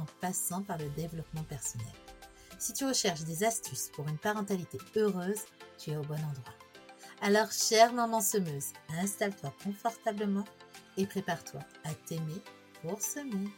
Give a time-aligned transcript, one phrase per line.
[0.00, 1.86] en passant par le développement personnel.
[2.58, 5.42] Si tu recherches des astuces pour une parentalité heureuse,
[5.78, 6.54] tu es au bon endroit.
[7.20, 10.44] Alors, chère maman semeuse, installe-toi confortablement
[10.96, 12.42] et prépare-toi à t'aimer
[12.82, 13.48] pour semer.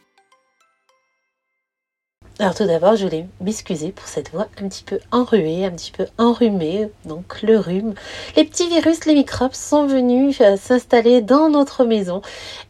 [2.41, 5.91] Alors tout d'abord, je voulais m'excuser pour cette voix un petit peu enruée, un petit
[5.91, 7.93] peu enrhumée, donc le rhume.
[8.35, 12.23] Les petits virus, les microbes sont venus euh, s'installer dans notre maison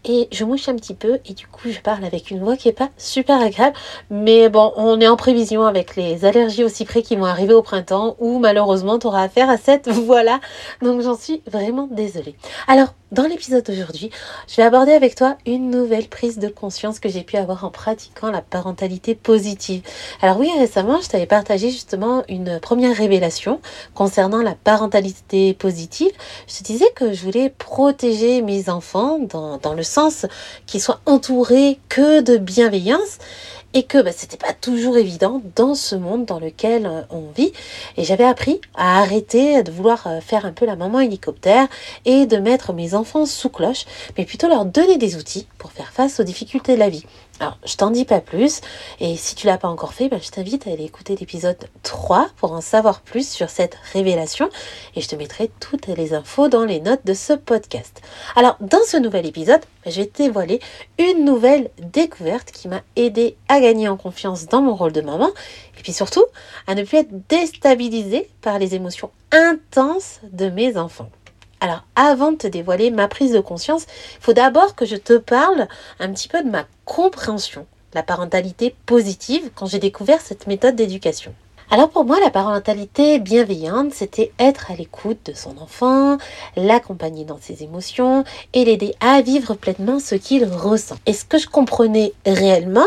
[0.04, 2.68] et je mouche un petit peu et du coup je parle avec une voix qui
[2.68, 3.78] est pas super agréable.
[4.10, 7.62] Mais bon, on est en prévision avec les allergies au cyprès qui vont arriver au
[7.62, 10.42] printemps où malheureusement tu auras affaire à cette voix-là.
[10.82, 12.36] Donc j'en suis vraiment désolée.
[12.68, 14.10] Alors dans l'épisode d'aujourd'hui,
[14.48, 17.70] je vais aborder avec toi une nouvelle prise de conscience que j'ai pu avoir en
[17.70, 19.82] pratiquant la parentalité positive.
[20.22, 23.60] Alors oui, récemment, je t'avais partagé justement une première révélation
[23.96, 26.12] concernant la parentalité positive.
[26.48, 30.26] Je te disais que je voulais protéger mes enfants dans, le sens
[30.66, 33.18] qu'ils soient entourés que de bienveillance
[33.74, 37.54] et que bah, c'était pas toujours évident dans ce monde dans lequel euh, on vit.
[37.98, 41.68] Et j'avais appris à arrêter de vouloir euh, faire un peu la maman hélicoptère
[42.06, 43.86] et de mettre mes enfants sous cloche,
[44.18, 47.06] mais plutôt leur donner des outils pour faire face aux difficultés de la vie.
[47.42, 48.62] Alors, je t'en dis pas plus.
[49.00, 52.30] Et si tu l'as pas encore fait, ben, je t'invite à aller écouter l'épisode 3
[52.38, 54.48] pour en savoir plus sur cette révélation.
[54.96, 58.02] Et je te mettrai toutes les infos dans les notes de ce podcast.
[58.36, 60.60] Alors, dans ce nouvel épisode, je vais te dévoiler
[61.00, 65.30] une nouvelle découverte qui m'a aidé à gagner en confiance dans mon rôle de maman.
[65.80, 66.26] Et puis surtout,
[66.68, 71.10] à ne plus être déstabilisée par les émotions intenses de mes enfants.
[71.60, 73.86] Alors, avant de te dévoiler ma prise de conscience,
[74.18, 75.68] il faut d'abord que je te parle
[76.00, 81.36] un petit peu de ma compréhension, la parentalité positive, quand j'ai découvert cette méthode d'éducation.
[81.74, 86.18] Alors pour moi, la parentalité bienveillante, c'était être à l'écoute de son enfant,
[86.58, 90.98] l'accompagner dans ses émotions et l'aider à vivre pleinement ce qu'il ressent.
[91.06, 92.82] Et ce que je comprenais réellement,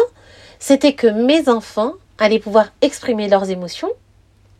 [0.58, 3.88] c'était que mes enfants allaient pouvoir exprimer leurs émotions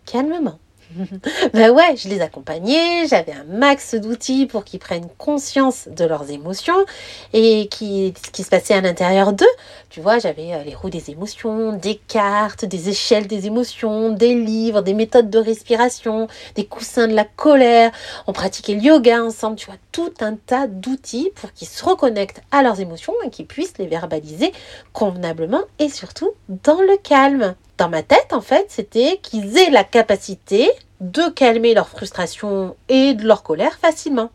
[0.07, 0.59] calmement.
[1.55, 6.31] ben ouais, je les accompagnais, j'avais un max d'outils pour qu'ils prennent conscience de leurs
[6.31, 6.85] émotions
[7.33, 9.47] et qui, ce qui se passait à l'intérieur d'eux.
[9.91, 14.35] Tu vois, j'avais euh, les roues des émotions, des cartes, des échelles des émotions, des
[14.35, 17.91] livres, des méthodes de respiration, des coussins de la colère.
[18.27, 22.43] On pratiquait le yoga ensemble, tu vois, tout un tas d'outils pour qu'ils se reconnectent
[22.51, 24.53] à leurs émotions et qu'ils puissent les verbaliser
[24.93, 29.85] convenablement et surtout dans le calme dans ma tête, en fait, c'était qu'ils aient la
[29.85, 30.71] capacité
[31.01, 34.31] de calmer leur frustration et de leur colère facilement.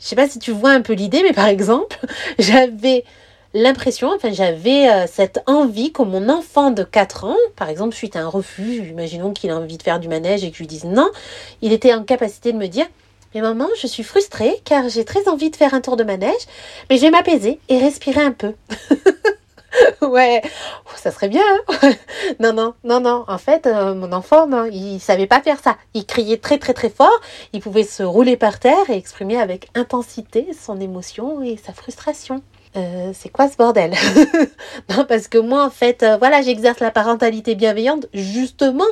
[0.00, 1.98] Je sais pas si tu vois un peu l'idée, mais par exemple,
[2.38, 3.04] j'avais
[3.54, 8.14] l'impression, enfin j'avais euh, cette envie que mon enfant de 4 ans, par exemple suite
[8.14, 10.66] à un refus, imaginons qu'il a envie de faire du manège et que je lui
[10.66, 11.10] dise non,
[11.62, 12.86] il était en capacité de me dire
[13.34, 16.40] mais maman, je suis frustrée car j'ai très envie de faire un tour de manège,
[16.88, 18.54] mais je vais m'apaiser et respirer un peu.
[20.02, 21.42] ouais, oh, ça serait bien.
[21.82, 21.90] Hein.
[22.40, 23.24] non, non, non, non.
[23.28, 25.76] En fait, euh, mon enfant, non, il savait pas faire ça.
[25.94, 27.20] Il criait très, très, très fort.
[27.52, 32.42] Il pouvait se rouler par terre et exprimer avec intensité son émotion et sa frustration.
[32.76, 33.94] Euh, c'est quoi ce bordel?
[35.08, 38.84] Parce que moi, en fait, euh, voilà, j'exerce la parentalité bienveillante justement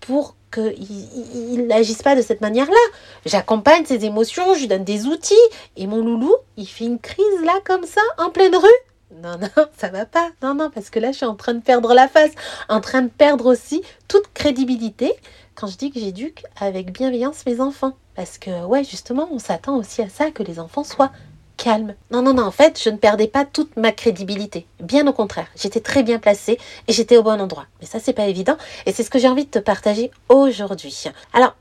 [0.00, 2.98] pour qu'il n'agisse pas de cette manière-là.
[3.24, 5.34] J'accompagne ses émotions, je lui donne des outils,
[5.76, 8.89] et mon loulou, il fait une crise là, comme ça, en pleine rue
[9.22, 10.30] non, non, ça va pas.
[10.42, 12.32] Non, non, parce que là, je suis en train de perdre la face,
[12.68, 15.14] en train de perdre aussi toute crédibilité
[15.54, 17.92] quand je dis que j'éduque avec bienveillance mes enfants.
[18.14, 21.12] Parce que, ouais, justement, on s'attend aussi à ça, que les enfants soient
[21.56, 21.94] calmes.
[22.10, 24.66] Non, non, non, en fait, je ne perdais pas toute ma crédibilité.
[24.80, 26.58] Bien au contraire, j'étais très bien placée
[26.88, 27.66] et j'étais au bon endroit.
[27.80, 28.56] Mais ça, c'est pas évident
[28.86, 31.04] et c'est ce que j'ai envie de te partager aujourd'hui.
[31.34, 31.54] Alors,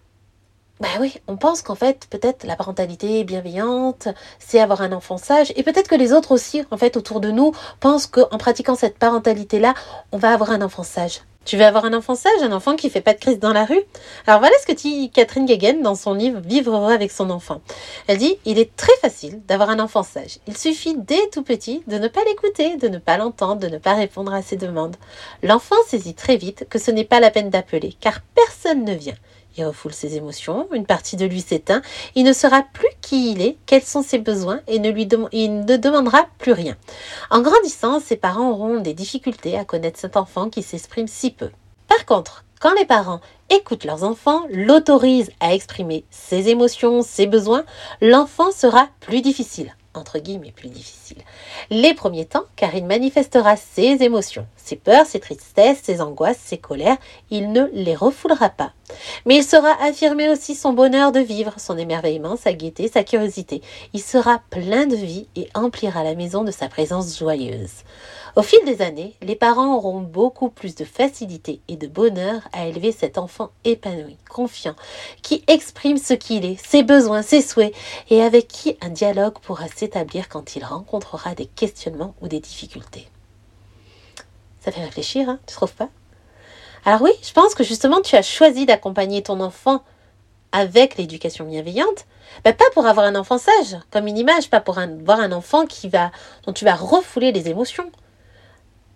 [0.80, 4.08] bah oui, on pense qu'en fait, peut-être la parentalité bienveillante,
[4.40, 5.52] c'est avoir un enfant sage.
[5.58, 8.98] Et peut-être que les autres aussi, en fait, autour de nous, pensent qu'en pratiquant cette
[8.98, 9.74] parentalité-là,
[10.14, 11.20] on va avoir un enfant sage.
[11.44, 13.66] Tu veux avoir un enfant sage, un enfant qui fait pas de crise dans la
[13.66, 13.82] rue?
[14.28, 17.62] Alors voilà ce que dit Catherine Guéguen dans son livre Vivre heureux avec son enfant.
[18.08, 20.38] Elle dit Il est très facile d'avoir un enfant sage.
[20.48, 23.80] Il suffit dès tout petit de ne pas l'écouter, de ne pas l'entendre, de ne
[23.80, 24.96] pas répondre à ses demandes.
[25.42, 29.18] L'enfant saisit très vite que ce n'est pas la peine d'appeler, car personne ne vient.
[29.64, 31.82] Refoule ses émotions, une partie de lui s'éteint,
[32.16, 35.66] il ne sera plus qui il est, quels sont ses besoins et ne lui il
[35.66, 36.78] ne demandera plus rien.
[37.30, 41.50] En grandissant, ses parents auront des difficultés à connaître cet enfant qui s'exprime si peu.
[41.88, 47.64] Par contre, quand les parents écoutent leurs enfants, l'autorisent à exprimer ses émotions, ses besoins,
[48.02, 51.18] l'enfant sera plus difficile entre guillemets plus difficile.
[51.70, 56.58] Les premiers temps, car il manifestera ses émotions, ses peurs, ses tristesses, ses angoisses, ses
[56.58, 56.98] colères,
[57.30, 58.74] il ne les refoulera pas.
[59.26, 63.62] Mais il saura affirmer aussi son bonheur de vivre, son émerveillement, sa gaieté, sa curiosité.
[63.94, 67.84] Il sera plein de vie et emplira la maison de sa présence joyeuse.
[68.36, 72.68] Au fil des années, les parents auront beaucoup plus de facilité et de bonheur à
[72.68, 74.76] élever cet enfant épanoui, confiant,
[75.22, 77.74] qui exprime ce qu'il est, ses besoins, ses souhaits,
[78.10, 83.08] et avec qui un dialogue pourra s'établir quand il rencontrera des questionnements ou des difficultés.
[84.60, 85.90] Ça fait réfléchir, hein, tu trouves pas?
[86.86, 89.84] Alors oui, je pense que justement tu as choisi d'accompagner ton enfant
[90.52, 92.06] avec l'éducation bienveillante,
[92.44, 95.90] pas pour avoir un enfant sage, comme une image, pas pour avoir un enfant qui
[95.90, 96.12] va,
[96.46, 97.92] dont tu vas refouler les émotions.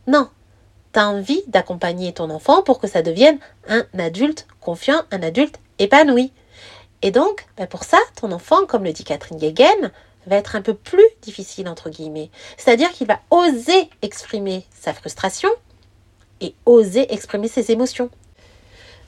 [0.08, 0.30] Non,
[0.94, 5.60] tu as envie d'accompagner ton enfant pour que ça devienne un adulte confiant, un adulte
[5.80, 6.32] épanoui.
[7.02, 9.92] Et donc, bah, pour ça, ton enfant, comme le dit Catherine Guéguen,
[10.28, 12.30] va être un peu plus difficile, entre guillemets.
[12.58, 15.50] C'est-à-dire qu'il va oser exprimer sa frustration
[16.42, 18.10] et oser exprimer ses émotions.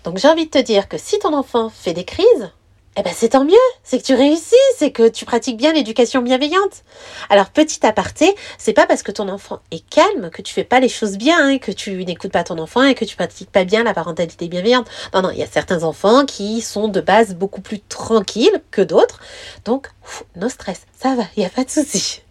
[0.04, 2.52] Donc j'ai envie de te dire que si ton enfant fait des crises,
[2.98, 3.54] eh ben c'est tant mieux,
[3.84, 6.84] c'est que tu réussis, c'est que tu pratiques bien l'éducation bienveillante.
[7.30, 10.80] Alors petit aparté, c'est pas parce que ton enfant est calme que tu fais pas
[10.80, 13.66] les choses bien, hein, que tu n'écoutes pas ton enfant et que tu pratiques pas
[13.66, 14.88] bien la parentalité bienveillante.
[15.14, 18.82] Non non, il y a certains enfants qui sont de base beaucoup plus tranquilles que
[18.82, 19.20] d'autres,
[19.66, 19.90] donc
[20.36, 22.25] no stress, ça va, il y a pas de souci.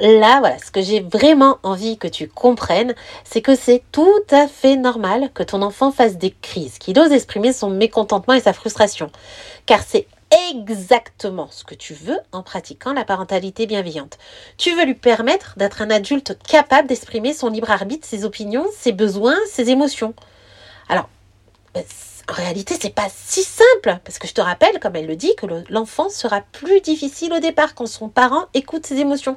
[0.00, 2.94] Là, voilà, ce que j'ai vraiment envie que tu comprennes,
[3.24, 7.12] c'est que c'est tout à fait normal que ton enfant fasse des crises, qu'il ose
[7.12, 9.10] exprimer son mécontentement et sa frustration.
[9.66, 10.06] Car c'est
[10.50, 14.18] exactement ce que tu veux en pratiquant la parentalité bienveillante.
[14.58, 18.92] Tu veux lui permettre d'être un adulte capable d'exprimer son libre arbitre, ses opinions, ses
[18.92, 20.14] besoins, ses émotions.
[20.88, 21.08] Alors,
[21.74, 21.84] ben,
[22.28, 25.34] en réalité, c'est pas si simple, parce que je te rappelle, comme elle le dit,
[25.36, 29.36] que l'enfant sera plus difficile au départ quand son parent écoute ses émotions.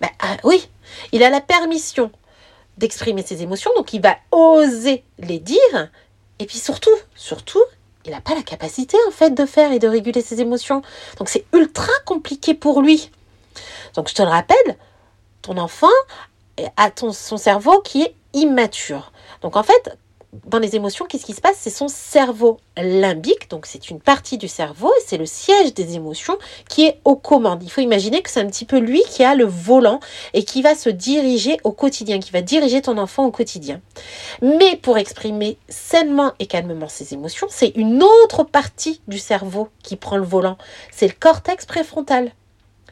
[0.00, 0.10] Ben,
[0.44, 0.68] oui,
[1.12, 2.10] il a la permission
[2.78, 5.90] d'exprimer ses émotions, donc il va oser les dire.
[6.38, 7.62] Et puis surtout, surtout,
[8.04, 10.82] il n'a pas la capacité en fait de faire et de réguler ses émotions.
[11.18, 13.10] Donc c'est ultra compliqué pour lui.
[13.94, 14.76] Donc je te le rappelle,
[15.42, 15.88] ton enfant
[16.76, 19.12] a son cerveau qui est immature.
[19.40, 19.98] Donc en fait,
[20.46, 21.56] dans les émotions, qu'est-ce qui se passe?
[21.58, 25.94] C'est son cerveau limbique, donc c'est une partie du cerveau, et c'est le siège des
[25.94, 26.36] émotions
[26.68, 27.62] qui est aux commandes.
[27.62, 30.00] Il faut imaginer que c'est un petit peu lui qui a le volant
[30.34, 33.80] et qui va se diriger au quotidien, qui va diriger ton enfant au quotidien.
[34.42, 39.96] Mais pour exprimer sainement et calmement ses émotions, c'est une autre partie du cerveau qui
[39.96, 40.58] prend le volant.
[40.92, 42.32] C'est le cortex préfrontal.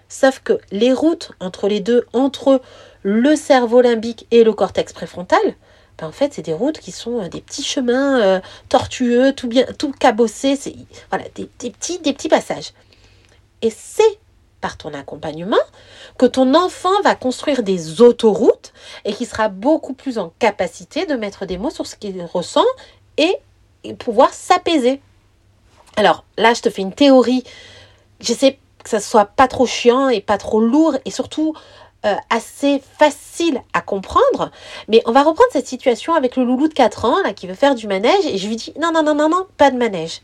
[0.08, 2.60] Sauf que les routes entre les deux, entre
[3.02, 5.40] le cerveau limbique et le cortex préfrontal,
[5.98, 9.48] ben, en fait, c'est des routes qui sont euh, des petits chemins euh, tortueux, tout
[9.48, 10.74] bien, tout cabossés, c'est
[11.10, 12.72] voilà, des, petits, des petits passages.
[13.62, 14.18] Et c'est
[14.60, 15.56] par ton accompagnement
[16.18, 18.72] que ton enfant va construire des autoroutes
[19.04, 22.64] et qui sera beaucoup plus en capacité de mettre des mots sur ce qu'il ressent
[23.18, 23.36] et,
[23.98, 25.02] pouvoir s'apaiser.
[25.96, 27.44] Alors là, je te fais une théorie.
[28.20, 31.54] J'essaie que ça soit pas trop chiant et pas trop lourd et surtout
[32.04, 34.50] euh, assez facile à comprendre.
[34.88, 37.54] Mais on va reprendre cette situation avec le loulou de 4 ans là, qui veut
[37.54, 40.20] faire du manège et je lui dis non, non, non, non, non, pas de manège.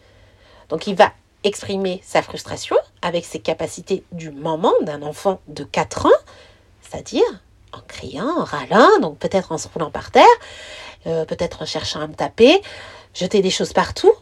[0.68, 6.06] Donc il va exprimer sa frustration avec ses capacités du moment d'un enfant de 4
[6.06, 6.20] ans,
[6.82, 7.24] c'est-à-dire
[7.72, 10.26] en criant, en râlant, donc peut-être en se roulant par terre,
[11.06, 12.60] euh, peut-être en cherchant à me taper,
[13.14, 14.12] jeter des choses partout.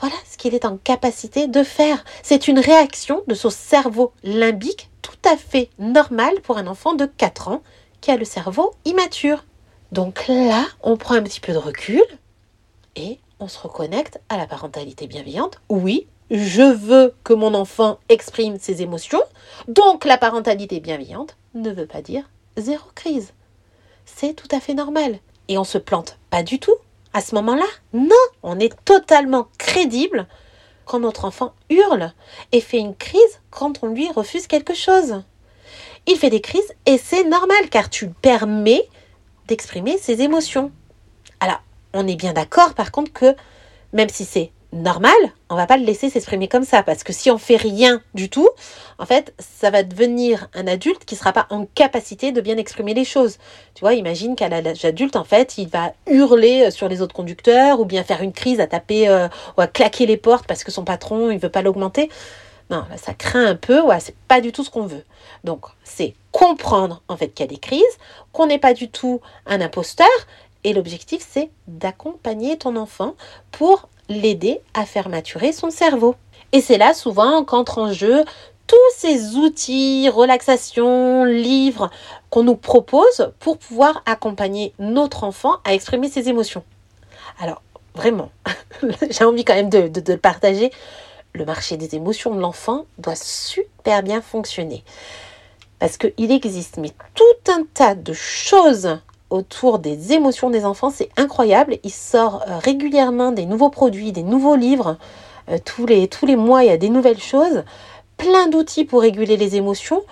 [0.00, 2.04] Voilà ce qu'il est en capacité de faire.
[2.22, 4.89] C'est une réaction de son cerveau limbique
[5.24, 7.62] à fait normal pour un enfant de 4 ans
[8.00, 9.44] qui a le cerveau immature.
[9.92, 12.02] Donc là, on prend un petit peu de recul
[12.96, 15.60] et on se reconnecte à la parentalité bienveillante.
[15.68, 19.22] Oui, je veux que mon enfant exprime ses émotions,
[19.66, 22.24] donc la parentalité bienveillante ne veut pas dire
[22.56, 23.32] zéro crise.
[24.04, 25.18] C'est tout à fait normal.
[25.48, 26.76] Et on se plante pas du tout
[27.12, 27.66] à ce moment-là.
[27.92, 28.10] Non,
[28.42, 30.28] on est totalement crédible
[30.90, 32.12] quand notre enfant hurle
[32.50, 35.22] et fait une crise quand on lui refuse quelque chose.
[36.08, 38.88] Il fait des crises et c'est normal car tu permets
[39.46, 40.72] d'exprimer ses émotions.
[41.38, 43.36] Alors, on est bien d'accord par contre que
[43.92, 45.12] même si c'est normal,
[45.48, 48.30] on va pas le laisser s'exprimer comme ça parce que si on fait rien du
[48.30, 48.48] tout,
[48.98, 52.94] en fait, ça va devenir un adulte qui sera pas en capacité de bien exprimer
[52.94, 53.38] les choses.
[53.74, 57.14] Tu vois, imagine qu'à l'âge adulte, en fait, il va hurler euh, sur les autres
[57.14, 60.64] conducteurs ou bien faire une crise à taper euh, ou à claquer les portes parce
[60.64, 62.10] que son patron, il veut pas l'augmenter.
[62.70, 65.04] Non, ça craint un peu, ouais, c'est pas du tout ce qu'on veut.
[65.42, 67.82] Donc, c'est comprendre en fait qu'il y a des crises,
[68.32, 70.06] qu'on n'est pas du tout un imposteur,
[70.62, 73.14] et l'objectif c'est d'accompagner ton enfant
[73.50, 76.16] pour l'aider à faire maturer son cerveau.
[76.52, 78.24] Et c'est là souvent qu'entre en jeu
[78.66, 81.90] tous ces outils, relaxation, livres
[82.28, 86.62] qu'on nous propose pour pouvoir accompagner notre enfant à exprimer ses émotions.
[87.40, 87.62] Alors,
[87.96, 88.30] vraiment,
[89.10, 90.70] j'ai envie quand même de, de, le partager.
[91.32, 94.84] Le marché des émotions de l'enfant doit super bien fonctionner.
[95.80, 99.00] Parce qu'il existe mais tout un tas de choses
[99.30, 101.78] autour des émotions des enfants, c'est incroyable.
[101.84, 104.96] Il sort euh, régulièrement des nouveaux produits, des nouveaux livres.
[105.48, 107.62] Euh, tous, les, tous les mois, il y a des nouvelles choses.
[108.16, 110.02] Plein d'outils pour réguler les émotions.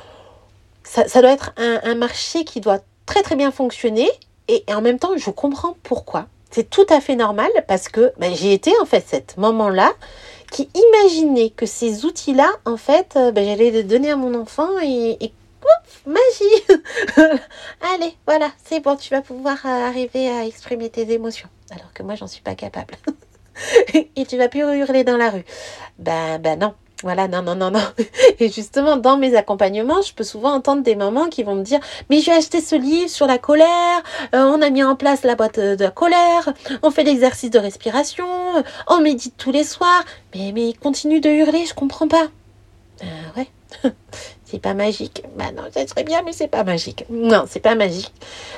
[0.84, 4.08] Ça, doit être un, marché qui doit très très bien fonctionner.
[4.48, 6.26] Et, en même temps, je comprends pourquoi.
[6.50, 9.92] C'est tout à fait normal parce que ben, j'ai été en fait cet moment-là
[10.50, 14.70] qui imaginait que ces outils-là, en fait, euh, ben, j'allais les donner à mon enfant
[14.82, 15.32] et, et
[15.64, 16.80] ouf, magie
[17.94, 21.48] Allez, voilà, c'est bon, tu vas pouvoir euh, arriver à exprimer tes émotions.
[21.70, 22.94] Alors que moi, j'en suis pas capable.
[23.94, 25.44] et tu vas plus hurler dans la rue.
[25.98, 26.74] Ben, ben non.
[27.04, 27.82] Voilà, non, non, non, non.
[28.40, 31.78] Et justement, dans mes accompagnements, je peux souvent entendre des mamans qui vont me dire,
[32.10, 34.02] mais j'ai acheté ce livre sur la colère,
[34.34, 37.58] euh, on a mis en place la boîte de la colère, on fait l'exercice de
[37.60, 38.26] respiration,
[38.88, 40.02] on médite tous les soirs,
[40.34, 42.26] mais, mais continue de hurler, je comprends pas.
[43.04, 43.48] Euh, ouais.
[44.50, 45.22] C'est pas magique.
[45.36, 47.04] Bah non, ça serait bien, mais c'est pas magique.
[47.10, 48.12] Non, c'est pas magique.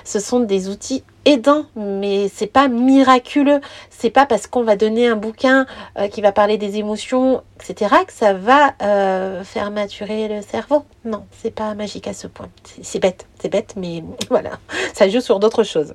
[0.04, 3.60] Ce sont des outils aidants, mais c'est pas miraculeux.
[3.90, 5.66] C'est pas parce qu'on va donner un bouquin
[5.98, 10.84] euh, qui va parler des émotions, etc., que ça va euh, faire maturer le cerveau.
[11.04, 12.48] Non, c'est pas magique à ce point.
[12.82, 14.52] C'est bête, c'est bête, mais voilà,
[14.94, 15.94] ça joue sur d'autres choses.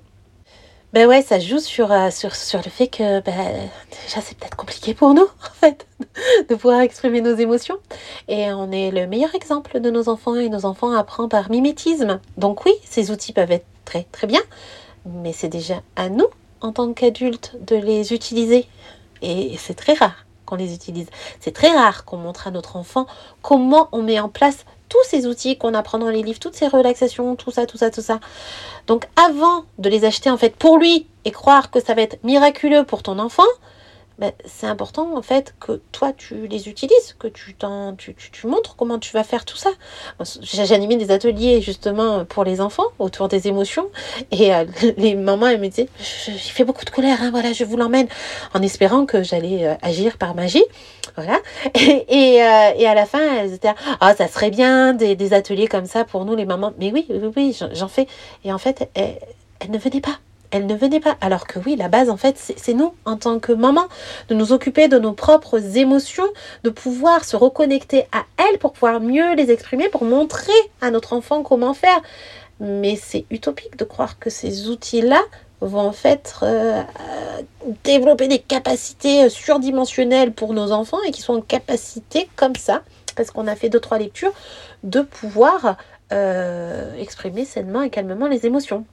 [0.96, 3.70] Ben ouais, ça joue sur, euh, sur, sur le fait que ben,
[4.06, 5.86] déjà c'est peut-être compliqué pour nous, en fait,
[6.48, 7.76] de pouvoir exprimer nos émotions.
[8.30, 12.22] Et on est le meilleur exemple de nos enfants et nos enfants apprennent par mimétisme.
[12.38, 14.40] Donc oui, ces outils peuvent être très très bien,
[15.06, 16.28] mais c'est déjà à nous,
[16.62, 18.66] en tant qu'adultes, de les utiliser.
[19.22, 21.08] Et c'est très rare qu'on les utilise.
[21.42, 23.06] C'est très rare qu'on montre à notre enfant
[23.42, 24.64] comment on met en place
[24.96, 27.90] tous ces outils qu'on apprend dans les livres, toutes ces relaxations, tout ça, tout ça,
[27.92, 28.20] tout ça.
[28.88, 32.24] Donc avant de les acheter en fait pour lui et croire que ça va être
[32.24, 33.44] miraculeux pour ton enfant,
[34.18, 37.56] ben, c'est important en fait que toi tu les utilises, que tu,
[37.98, 39.72] tu, tu, montres comment tu vas faire tout ça.
[40.42, 43.90] J'ai animé des ateliers justement pour les enfants autour des émotions
[44.32, 44.66] et euh,
[44.98, 45.90] les mamans elles me disaient
[46.28, 48.08] il fait beaucoup de colère, hein, voilà, je vous l'emmène
[48.54, 50.64] en espérant que j'allais euh, agir par magie.
[51.16, 51.40] Voilà.
[51.76, 55.68] Et, euh, et, à la fin, elles étaient ah ça serait bien des, des, ateliers
[55.68, 56.74] comme ça pour nous les mamans.
[56.78, 58.08] Mais oui, oui, oui, j'en fais.
[58.44, 59.18] Et en fait, elles,
[59.60, 60.20] elles ne venaient pas
[60.56, 61.18] elle ne venait pas.
[61.22, 63.86] Alors que oui, la base, en fait, c'est nous, en tant que maman,
[64.30, 66.28] de nous occuper de nos propres émotions,
[66.64, 71.14] de pouvoir se reconnecter à elles pour pouvoir mieux les exprimer, pour montrer à notre
[71.14, 72.02] enfant comment faire.
[72.60, 75.22] Mais c'est utopique de croire que ces outils-là
[75.62, 76.84] vont en fait euh,
[77.84, 82.82] développer des capacités surdimensionnelles pour nos enfants et qui sont en capacité comme ça,
[83.16, 84.34] parce qu'on a fait deux, trois lectures,
[84.84, 85.78] de pouvoir
[86.14, 88.86] euh, exprimer sainement et calmement les émotions.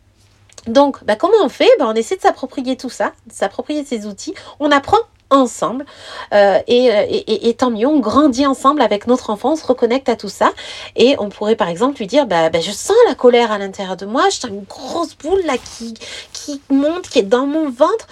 [0.66, 1.68] Donc, bah, comment on fait?
[1.78, 4.34] Bah, On essaie de s'approprier tout ça, de s'approprier ces outils.
[4.60, 4.98] On apprend
[5.32, 5.86] ensemble
[6.34, 10.16] euh, et, et, tant mieux, on grandit ensemble avec notre enfant, on se reconnecte à
[10.16, 10.52] tout ça
[10.94, 13.96] et on pourrait par exemple lui dire bah, bah je sens la colère à l'intérieur
[13.96, 15.94] de moi, sens une grosse boule là qui,
[16.32, 18.06] qui monte, qui est dans mon ventre.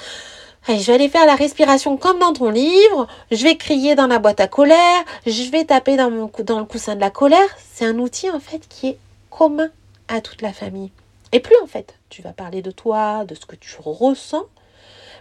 [0.68, 4.18] Je vais aller faire la respiration comme dans ton livre, je vais crier dans la
[4.18, 7.48] boîte à colère, je vais taper dans, mon, dans le coussin de la colère.
[7.72, 8.98] C'est un outil en fait qui est
[9.30, 9.68] commun
[10.08, 10.90] à toute la famille.
[11.32, 14.44] Et plus en fait tu vas parler de toi, de ce que tu ressens,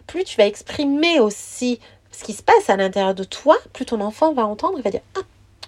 [0.08, 1.80] plus tu vas exprimer aussi
[2.12, 4.90] ce qui se passe à l'intérieur de toi, plus ton enfant va entendre, il va
[4.90, 5.22] dire Ah,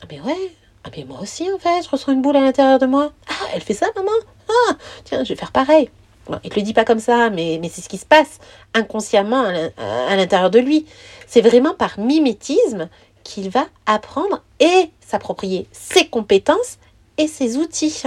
[0.10, 0.52] mais ouais,
[0.84, 3.14] ah, mais moi aussi en fait, je ressens une boule à l'intérieur de moi.
[3.30, 4.12] Ah, elle fait ça, maman
[4.50, 5.90] Ah, tiens, je vais faire pareil.
[6.30, 8.40] Il ne te le dit pas comme ça, mais, mais c'est ce qui se passe
[8.74, 9.44] inconsciemment
[9.78, 10.86] à l'intérieur de lui.
[11.28, 12.90] C'est vraiment par mimétisme
[13.24, 16.78] qu'il va apprendre et s'approprier ses compétences
[17.18, 18.04] et ses outils.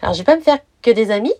[0.00, 1.34] Alors, je ne vais pas me faire que des amis,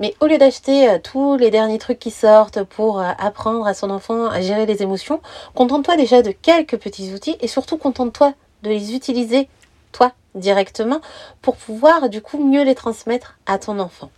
[0.00, 3.74] mais au lieu d'acheter euh, tous les derniers trucs qui sortent pour euh, apprendre à
[3.74, 5.20] son enfant à gérer les émotions,
[5.54, 9.48] contente-toi déjà de quelques petits outils et surtout contente-toi de les utiliser
[9.92, 11.00] toi directement
[11.42, 14.10] pour pouvoir du coup mieux les transmettre à ton enfant.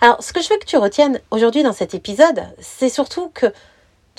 [0.00, 3.52] Alors ce que je veux que tu retiennes aujourd'hui dans cet épisode, c'est surtout que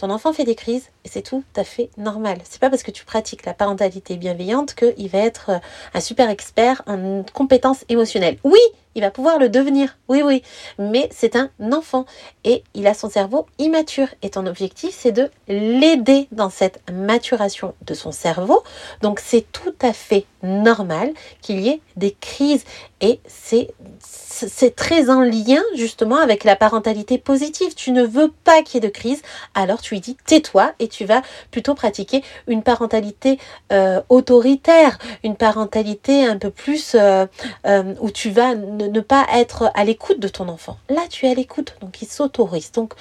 [0.02, 2.40] Ton enfant fait des crises et c'est tout à fait normal.
[2.50, 5.60] C'est pas parce que tu pratiques la parentalité bienveillante qu'il va être euh,
[5.94, 8.40] un super expert en compétences émotionnelles.
[8.44, 8.58] Oui,
[8.96, 10.42] il va pouvoir le devenir, oui, oui,
[10.80, 12.06] mais c'est un enfant
[12.44, 14.08] et il a son cerveau immature.
[14.24, 18.64] Et ton objectif, c'est de l'aider dans cette maturation de son cerveau.
[19.04, 22.66] Donc, c'est tout à fait normal qu'il y ait des crises
[23.02, 23.70] et c'est
[24.48, 27.76] c'est très en lien justement avec la parentalité positive.
[27.76, 29.22] Tu ne veux pas qu'il y ait de crise,
[29.54, 31.22] alors tu lui dis tais-toi et tu vas
[31.52, 33.40] plutôt pratiquer une parentalité
[33.72, 37.26] euh, autoritaire, une parentalité un peu plus euh,
[37.66, 40.78] euh, où tu vas ne, pas être à l'écoute de ton enfant.
[40.90, 42.72] Là, tu es à l'écoute, donc il s'autorise.
[42.72, 42.94] Donc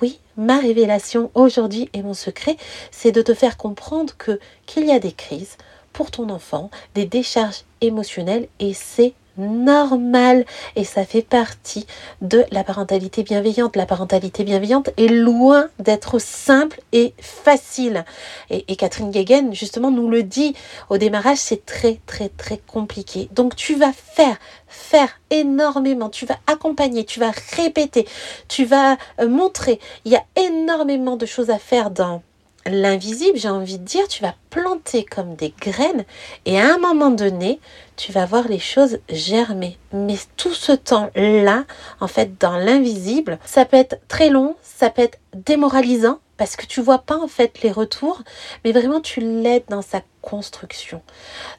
[0.00, 2.56] oui, ma révélation aujourd'hui et mon secret,
[2.90, 5.56] c'est de te faire comprendre que qu'il y a des crises
[5.92, 10.44] pour ton enfant, des décharges émotionnelles et c'est normal
[10.76, 11.86] et ça fait partie
[12.20, 13.76] de la parentalité bienveillante.
[13.76, 18.04] La parentalité bienveillante est loin d'être simple et facile.
[18.50, 20.54] Et, Catherine Guéguen, justement, nous le dit
[20.90, 23.28] au démarrage, c'est très, très, très compliqué.
[23.32, 28.06] Donc tu vas faire, faire énormément, tu vas accompagner, tu vas répéter,
[28.48, 29.80] tu vas euh, montrer.
[30.04, 32.22] Il y a énormément de choses à faire dans
[32.68, 36.04] l'invisible, j'ai envie de dire, tu vas planter comme des graines
[36.46, 37.60] et à un moment donné,
[37.96, 39.78] tu vas voir les choses germer.
[39.92, 41.64] Mais tout ce temps-là,
[42.00, 46.66] en fait, dans l'invisible, ça peut être très long, ça peut être démoralisant parce que
[46.66, 48.22] tu vois pas en fait les retours,
[48.64, 51.02] mais vraiment tu l'aides dans sa construction.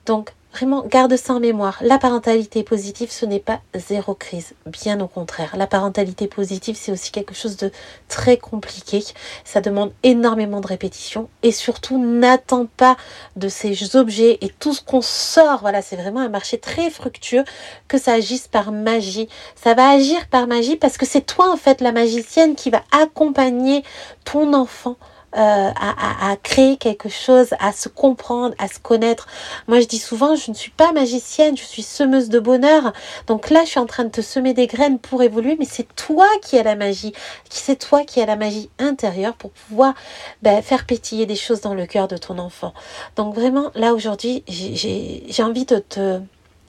[0.06, 1.78] Donc Vraiment, garde ça en mémoire.
[1.82, 4.54] La parentalité positive, ce n'est pas zéro crise.
[4.66, 5.56] Bien au contraire.
[5.56, 7.72] La parentalité positive, c'est aussi quelque chose de
[8.08, 9.04] très compliqué.
[9.46, 11.30] Ça demande énormément de répétition.
[11.44, 12.98] Et surtout, n'attends pas
[13.36, 15.60] de ces objets et tout ce qu'on sort.
[15.62, 17.44] Voilà, c'est vraiment un marché très fructueux
[17.88, 19.30] que ça agisse par magie.
[19.56, 22.82] Ça va agir par magie parce que c'est toi, en fait, la magicienne qui va
[22.92, 23.84] accompagner
[24.26, 24.98] ton enfant
[25.38, 29.28] euh, à, créer quelque chose, à se comprendre, à se connaître.
[29.68, 32.94] Moi, je dis souvent, je ne suis pas magicienne, je suis semeuse de bonheur.
[33.28, 35.88] Donc là, je suis en train de te semer des graines pour évoluer, mais c'est
[35.96, 37.14] toi qui as la magie,
[37.50, 39.94] c'est toi qui as la magie intérieure pour pouvoir
[40.42, 42.74] ben, faire pétiller des choses dans le cœur de ton enfant.
[43.16, 46.20] Donc vraiment, là aujourd'hui, j'ai envie de te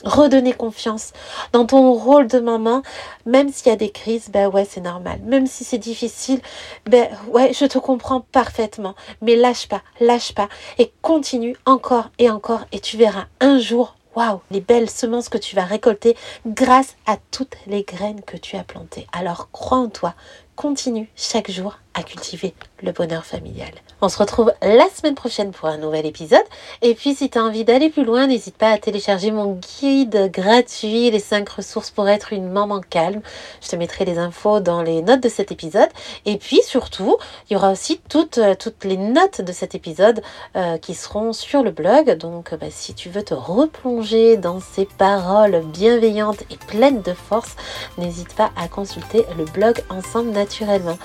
[0.04, 1.12] redonner confiance
[1.52, 2.82] dans ton rôle de maman,
[3.26, 5.20] même s'il y a des crises, ben ouais, c'est normal.
[5.24, 6.40] Même si c'est difficile,
[6.86, 8.94] ben ouais, je te comprends parfaitement.
[9.22, 13.96] Mais lâche pas, lâche pas et continue encore et encore et tu verras un jour,
[14.14, 18.56] waouh, les belles semences que tu vas récolter grâce à toutes les graines que tu
[18.56, 19.06] as plantées.
[19.12, 20.14] Alors crois en toi,
[20.56, 23.72] continue chaque jour à cultiver le bonheur familial.
[24.00, 26.44] On se retrouve la semaine prochaine pour un nouvel épisode.
[26.80, 30.30] Et puis si tu as envie d'aller plus loin, n'hésite pas à télécharger mon guide
[30.32, 33.20] gratuit, les 5 ressources pour être une maman calme.
[33.60, 35.88] Je te mettrai les infos dans les notes de cet épisode.
[36.24, 37.16] Et puis surtout,
[37.48, 40.22] il y aura aussi toutes, euh, les notes de cet épisode
[40.56, 42.16] euh, qui seront sur le blog.
[42.16, 47.56] Donc bah, si tu veux te replonger dans ces paroles bienveillantes et pleines de force,
[47.98, 50.98] n'hésite pas à consulter le blog Ensemble Naturellement.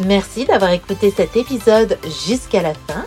[0.00, 3.04] Merci d'avoir écouté cet épisode jusqu'à la fin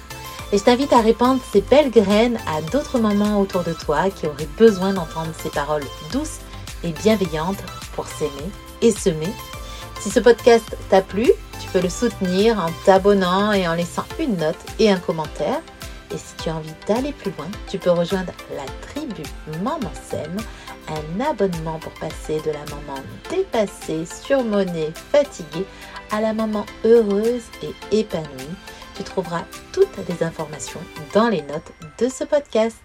[0.52, 4.28] et je t'invite à répandre ces belles graines à d'autres mamans autour de toi qui
[4.28, 6.40] auraient besoin d'entendre ces paroles douces
[6.84, 7.64] et bienveillantes
[7.96, 8.30] pour s'aimer
[8.82, 9.34] et semer.
[10.00, 14.38] Si ce podcast t'a plu, tu peux le soutenir en t'abonnant et en laissant une
[14.38, 15.62] note et un commentaire.
[16.14, 19.24] Et si tu as envie d'aller plus loin, tu peux rejoindre la tribu
[19.64, 20.38] Maman Sème,
[20.88, 25.66] un abonnement pour passer de la maman dépassée, surmonnée, fatiguée
[26.12, 28.56] à la maman heureuse et épanouie.
[28.96, 30.80] Tu trouveras toutes les informations
[31.14, 32.78] dans les notes de ce podcast.